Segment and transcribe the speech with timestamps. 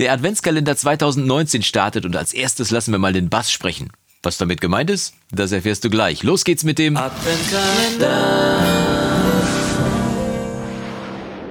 [0.00, 3.90] Der Adventskalender 2019 startet und als erstes lassen wir mal den Bass sprechen.
[4.22, 6.22] Was damit gemeint ist, das erfährst du gleich.
[6.22, 8.89] Los geht's mit dem Adventskalender.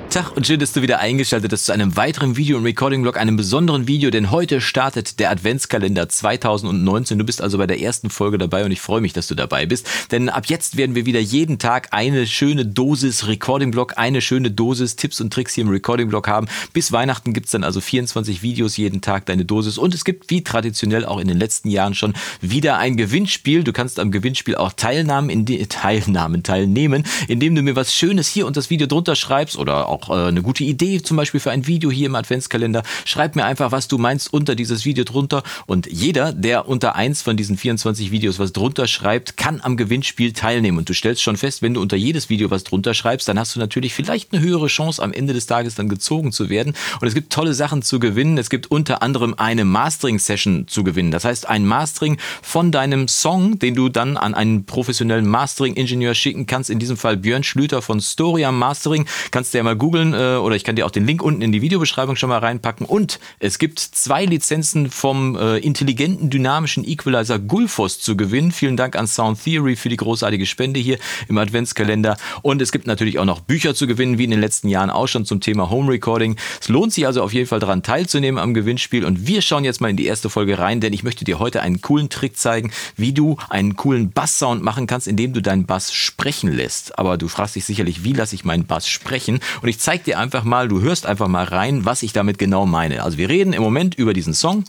[0.09, 3.35] Tag und schön, dass du wieder eingeschaltet hast zu einem weiteren Video im Recording-Blog, einem
[3.35, 7.19] besonderen Video, denn heute startet der Adventskalender 2019.
[7.19, 9.67] Du bist also bei der ersten Folge dabei und ich freue mich, dass du dabei
[9.67, 14.49] bist, denn ab jetzt werden wir wieder jeden Tag eine schöne Dosis Recording-Blog, eine schöne
[14.49, 16.48] Dosis Tipps und Tricks hier im Recording-Blog haben.
[16.73, 20.43] Bis Weihnachten gibt's dann also 24 Videos jeden Tag, deine Dosis und es gibt wie
[20.43, 23.63] traditionell auch in den letzten Jahren schon wieder ein Gewinnspiel.
[23.63, 28.27] Du kannst am Gewinnspiel auch Teilnahmen in die Teilnahmen teilnehmen, indem du mir was Schönes
[28.27, 31.39] hier und das Video drunter schreibst oder auch auch äh, eine gute Idee zum Beispiel
[31.39, 35.03] für ein Video hier im Adventskalender, schreib mir einfach, was du meinst unter dieses Video
[35.03, 35.44] drunter.
[35.66, 40.34] Und jeder, der unter eins von diesen 24 Videos was drunter schreibt, kann am Gewinnspiel
[40.34, 40.77] teilnehmen.
[40.77, 43.55] Und du stellst schon fest, wenn du unter jedes Video was drunter schreibst, dann hast
[43.55, 46.73] du natürlich vielleicht eine höhere Chance, am Ende des Tages dann gezogen zu werden.
[47.02, 48.38] Und es gibt tolle Sachen zu gewinnen.
[48.38, 51.12] Es gibt unter anderem eine Mastering-Session zu gewinnen.
[51.12, 56.45] Das heißt, ein Mastering von deinem Song, den du dann an einen professionellen Mastering-Ingenieur schicken
[56.45, 56.70] kannst.
[56.70, 59.05] In diesem Fall Björn Schlüter von Storia Mastering.
[59.32, 61.51] Kannst du ja mal googeln äh, oder ich kann dir auch den Link unten in
[61.51, 62.85] die Videobeschreibung schon mal reinpacken.
[62.85, 68.52] Und es gibt zwei Lizenzen vom äh, intelligenten dynamischen Equalizer Gulfos zu gewinnen.
[68.52, 72.17] Vielen Dank an Sound Theory für die großartige Spende hier im Adventskalender.
[72.42, 75.08] Und es gibt natürlich auch noch Bücher zu gewinnen, wie in den letzten Jahren auch
[75.08, 76.36] schon zum Thema Home Recording.
[76.62, 79.06] Es lohnt sich also auf jeden Fall daran teilzunehmen am Gewinnspiel.
[79.06, 81.62] Und wir schauen jetzt mal in die erste Folge rein, denn ich möchte dir heute
[81.62, 85.94] einen coolen Trick zeigen, wie du einen coolen Basssound machen kannst, indem du deinen Bass
[85.94, 86.98] sprechen lässt.
[87.00, 89.40] Aber du fragst dich sicherlich, wie lasse ich meinen Bass sprechen?
[89.62, 92.66] Und ich zeige dir einfach mal, du hörst einfach mal rein, was ich damit genau
[92.66, 93.04] meine.
[93.04, 94.66] Also wir reden im Moment über diesen Song.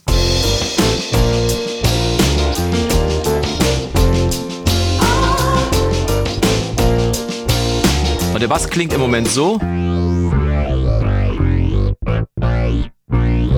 [8.33, 9.59] Und der Bass klingt im Moment so.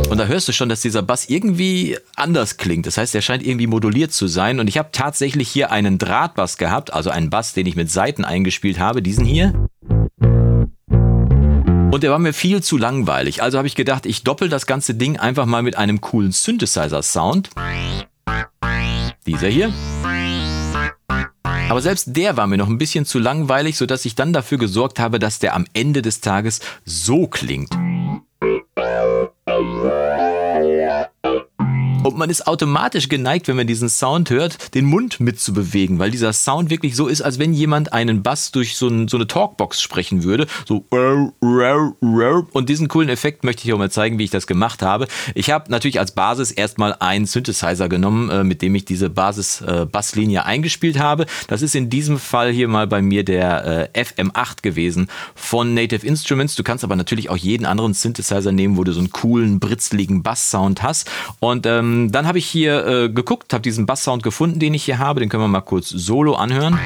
[0.09, 2.85] Und da hörst du schon, dass dieser Bass irgendwie anders klingt.
[2.85, 4.59] Das heißt, er scheint irgendwie moduliert zu sein.
[4.59, 8.25] Und ich habe tatsächlich hier einen Drahtbass gehabt, also einen Bass, den ich mit Saiten
[8.25, 9.69] eingespielt habe, diesen hier.
[11.93, 13.43] Und der war mir viel zu langweilig.
[13.43, 17.51] Also habe ich gedacht, ich doppel das ganze Ding einfach mal mit einem coolen Synthesizer-Sound.
[19.27, 19.71] Dieser hier.
[21.69, 24.99] Aber selbst der war mir noch ein bisschen zu langweilig, sodass ich dann dafür gesorgt
[24.99, 27.69] habe, dass der am Ende des Tages so klingt.
[32.13, 36.31] Und man ist automatisch geneigt, wenn man diesen Sound hört, den Mund mitzubewegen, weil dieser
[36.31, 39.81] Sound wirklich so ist, als wenn jemand einen Bass durch so, ein, so eine Talkbox
[39.81, 40.45] sprechen würde.
[40.67, 40.85] So
[42.51, 45.07] und diesen coolen Effekt möchte ich auch mal zeigen, wie ich das gemacht habe.
[45.33, 50.41] Ich habe natürlich als Basis erstmal einen Synthesizer genommen, äh, mit dem ich diese Basis-Basslinie
[50.41, 51.25] äh, eingespielt habe.
[51.47, 56.05] Das ist in diesem Fall hier mal bei mir der äh, FM8 gewesen von Native
[56.05, 56.53] Instruments.
[56.53, 60.21] Du kannst aber natürlich auch jeden anderen Synthesizer nehmen, wo du so einen coolen, britzligen
[60.21, 61.09] Bass-Sound hast.
[61.39, 64.83] Und ähm, ähm, dann habe ich hier äh, geguckt, habe diesen Basssound gefunden, den ich
[64.85, 65.19] hier habe.
[65.19, 66.77] Den können wir mal kurz solo anhören.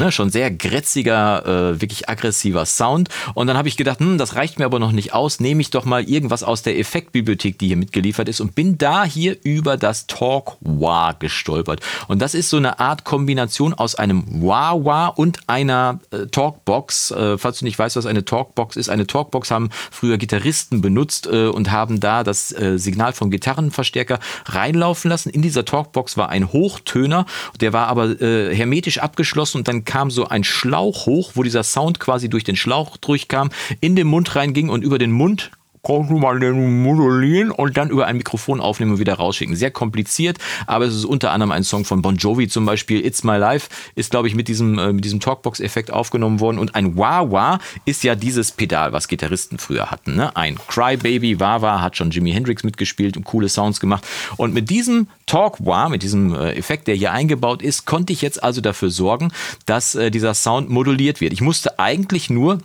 [0.00, 0.10] Ne?
[0.10, 1.44] Schon sehr grätziger,
[1.74, 3.10] äh, wirklich aggressiver Sound.
[3.34, 5.40] Und dann habe ich gedacht, hm, das reicht mir aber noch nicht aus.
[5.40, 9.04] Nehme ich doch mal irgendwas aus der Effektbibliothek, die hier mitgeliefert ist und bin da
[9.04, 11.80] hier über das Talk Wah gestolpert.
[12.08, 17.10] Und das ist so eine Art Kombination aus einem Wah Wah und einer äh, Talkbox.
[17.10, 21.26] Äh, falls du nicht weißt, was eine Talkbox ist, eine Talkbox haben früher Gitarristen benutzt
[21.26, 25.28] äh, und haben da das äh, Signal vom Gitarrenverstärker reinlaufen lassen.
[25.28, 27.26] In dieser Talkbox war ein Hochtöner,
[27.60, 31.64] der war aber äh, hermetisch abgeschlossen und dann kam so ein Schlauch hoch, wo dieser
[31.64, 35.50] Sound quasi durch den Schlauch durchkam, in den Mund reinging und über den Mund
[35.82, 39.56] kannst du mal den modulieren und dann über ein Mikrofon aufnehmen und wieder rausschicken.
[39.56, 43.04] Sehr kompliziert, aber es ist unter anderem ein Song von Bon Jovi zum Beispiel.
[43.04, 46.58] It's My Life ist, glaube ich, mit diesem, äh, mit diesem Talkbox-Effekt aufgenommen worden.
[46.58, 50.16] Und ein Wah-Wah ist ja dieses Pedal, was Gitarristen früher hatten.
[50.16, 50.34] Ne?
[50.36, 54.06] Ein Crybaby, Wah-Wah hat schon Jimi Hendrix mitgespielt und coole Sounds gemacht.
[54.36, 58.42] Und mit diesem Talk-Wah, mit diesem äh, Effekt, der hier eingebaut ist, konnte ich jetzt
[58.42, 59.32] also dafür sorgen,
[59.66, 61.32] dass äh, dieser Sound moduliert wird.
[61.32, 62.58] Ich musste eigentlich nur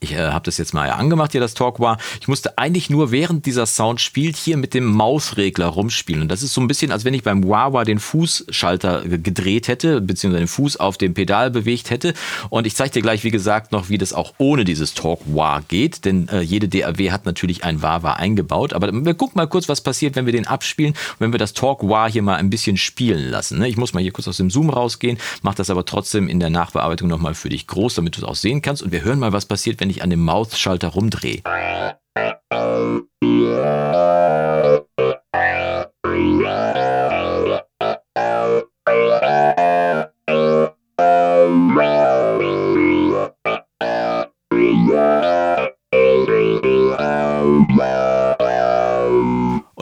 [0.00, 1.98] ich äh, habe das jetzt mal angemacht, hier das Talk war.
[2.20, 6.22] Ich musste eigentlich nur während dieser Sound spielt hier mit dem Mausregler rumspielen.
[6.22, 10.00] Und das ist so ein bisschen, als wenn ich beim Wawa den Fußschalter gedreht hätte,
[10.00, 12.14] beziehungsweise den Fuß auf dem Pedal bewegt hätte.
[12.50, 15.62] Und ich zeige dir gleich, wie gesagt, noch, wie das auch ohne dieses Talk Wah
[15.66, 16.04] geht.
[16.04, 18.72] Denn äh, jede DAW hat natürlich ein Wawa eingebaut.
[18.72, 21.82] Aber wir gucken mal kurz, was passiert, wenn wir den abspielen wenn wir das Talk
[21.82, 23.58] Wah hier mal ein bisschen spielen lassen.
[23.58, 23.68] Ne?
[23.68, 26.50] Ich muss mal hier kurz aus dem Zoom rausgehen, mache das aber trotzdem in der
[26.50, 28.82] Nachbearbeitung nochmal für dich groß, damit du es auch sehen kannst.
[28.82, 31.42] Und wir hören mal, was passiert, wenn ich an dem Mausschalter rumdrehe.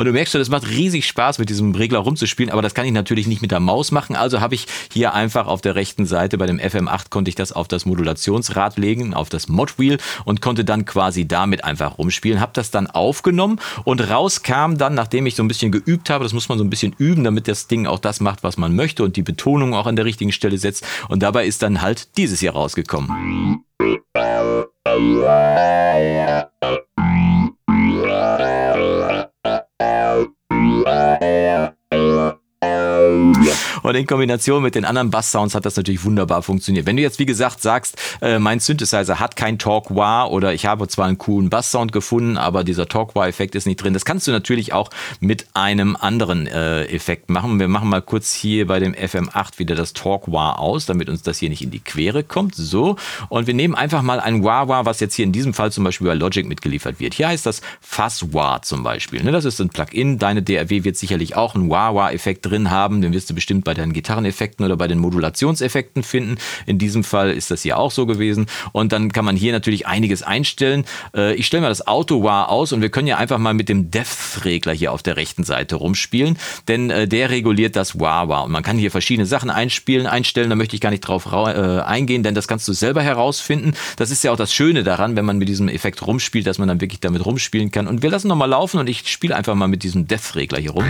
[0.02, 2.84] Und du merkst schon, es macht riesig Spaß, mit diesem Regler rumzuspielen, aber das kann
[2.84, 4.16] ich natürlich nicht mit der Maus machen.
[4.16, 7.52] Also habe ich hier einfach auf der rechten Seite bei dem FM8 konnte ich das
[7.52, 12.40] auf das Modulationsrad legen, auf das Modwheel und konnte dann quasi damit einfach rumspielen.
[12.40, 16.25] Habe das dann aufgenommen und raus kam dann, nachdem ich so ein bisschen geübt habe,
[16.25, 18.75] das muss man so ein bisschen üben, damit das Ding auch das macht, was man
[18.75, 20.84] möchte und die Betonung auch an der richtigen Stelle setzt.
[21.10, 23.62] Und dabei ist dann halt dieses hier rausgekommen.
[33.92, 36.86] Und in Kombination mit den anderen Bass-Sounds hat das natürlich wunderbar funktioniert.
[36.86, 40.88] Wenn du jetzt, wie gesagt, sagst, äh, mein Synthesizer hat kein Talk-Wah oder ich habe
[40.88, 43.92] zwar einen coolen Bass-Sound gefunden, aber dieser Talk-Wah-Effekt ist nicht drin.
[43.92, 44.88] Das kannst du natürlich auch
[45.20, 47.60] mit einem anderen äh, Effekt machen.
[47.60, 51.36] Wir machen mal kurz hier bei dem FM8 wieder das Talk-Wah aus, damit uns das
[51.36, 52.54] hier nicht in die Quere kommt.
[52.54, 52.96] So.
[53.28, 56.06] Und wir nehmen einfach mal ein Wah-Wah, was jetzt hier in diesem Fall zum Beispiel
[56.06, 57.12] bei Logic mitgeliefert wird.
[57.12, 59.22] Hier heißt das Fuzz-Wah zum Beispiel.
[59.22, 60.18] Ne, das ist ein Plugin.
[60.18, 63.02] Deine DRW wird sicherlich auch einen Wah-Wah-Effekt drin haben.
[63.02, 66.37] Den wirst du bestimmt bei bei den Gitarreneffekten oder bei den Modulationseffekten finden.
[66.67, 68.46] In diesem Fall ist das hier auch so gewesen.
[68.73, 70.84] Und dann kann man hier natürlich einiges einstellen.
[71.14, 73.90] Äh, ich stelle mal das Auto-Wah aus und wir können ja einfach mal mit dem
[73.90, 76.38] Depth-Regler hier auf der rechten Seite rumspielen,
[76.69, 78.43] denn äh, der reguliert das Wah-Wah.
[78.43, 81.81] Und man kann hier verschiedene Sachen einspielen, einstellen, da möchte ich gar nicht drauf äh,
[81.81, 83.75] eingehen, denn das kannst du selber herausfinden.
[83.96, 86.69] Das ist ja auch das Schöne daran, wenn man mit diesem Effekt rumspielt, dass man
[86.69, 87.88] dann wirklich damit rumspielen kann.
[87.88, 90.85] Und wir lassen nochmal laufen und ich spiele einfach mal mit diesem Depth-Regler hier rum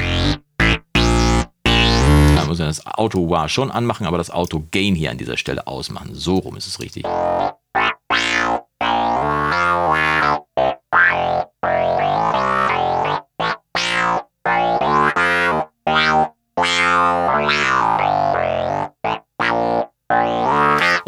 [2.53, 5.67] muss ja das Auto war schon anmachen, aber das Auto Gain hier an dieser Stelle
[5.67, 6.11] ausmachen.
[6.13, 7.05] So rum ist es richtig.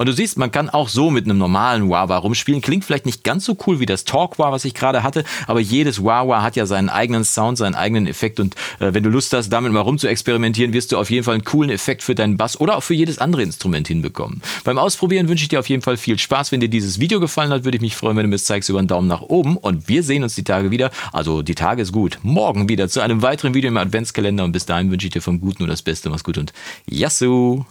[0.05, 2.61] Und du siehst, man kann auch so mit einem normalen Wawa rumspielen.
[2.61, 5.61] Klingt vielleicht nicht ganz so cool wie das Talk Wah, was ich gerade hatte, aber
[5.61, 8.39] jedes Wawa hat ja seinen eigenen Sound, seinen eigenen Effekt.
[8.39, 11.25] Und äh, wenn du Lust hast, damit mal rum zu experimentieren, wirst du auf jeden
[11.25, 14.43] Fall einen coolen Effekt für deinen Bass oder auch für jedes andere Instrument hinbekommen.
[14.65, 16.53] Beim Ausprobieren wünsche ich dir auf jeden Fall viel Spaß.
[16.53, 18.69] Wenn dir dieses Video gefallen hat, würde ich mich freuen, wenn du mir es zeigst
[18.69, 19.57] über einen Daumen nach oben.
[19.57, 20.91] Und wir sehen uns die Tage wieder.
[21.15, 22.19] Also die Tage ist gut.
[22.23, 24.45] Morgen wieder zu einem weiteren Video im Adventskalender.
[24.45, 26.11] Und bis dahin wünsche ich dir vom Guten nur das Beste.
[26.11, 26.53] Mach's gut und
[26.91, 27.65] Yassou!